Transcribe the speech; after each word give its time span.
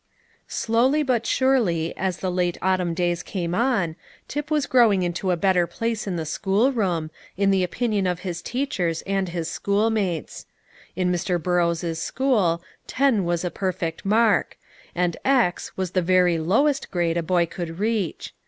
Slowly, 0.47 1.03
but 1.03 1.27
surely, 1.27 1.95
as 1.95 2.17
the 2.25 2.31
late 2.31 2.57
autumn 2.59 2.95
days 2.95 3.21
came 3.21 3.53
on, 3.53 3.95
Tip 4.27 4.49
was 4.49 4.65
growing 4.65 5.03
into 5.03 5.29
a 5.29 5.37
better 5.37 5.67
place 5.67 6.07
in 6.07 6.15
the 6.15 6.25
schoolroom, 6.25 7.11
in 7.37 7.51
the 7.51 7.63
opinion 7.63 8.07
of 8.07 8.21
his 8.21 8.41
teachers 8.41 9.03
and 9.03 9.29
his 9.29 9.47
schoolmates. 9.47 10.47
In 10.95 11.11
Mr. 11.11 11.39
Burrows' 11.39 11.99
school, 11.99 12.63
ten 12.87 13.25
was 13.25 13.43
the 13.43 13.51
perfect 13.51 14.03
mark, 14.03 14.57
and 14.95 15.17
x 15.23 15.77
was 15.77 15.91
the 15.91 16.01
very 16.01 16.39
lowest 16.39 16.89
grade 16.89 17.15
a 17.15 17.21
boy 17.21 17.45
could 17.45 17.77
reach. 17.77 18.33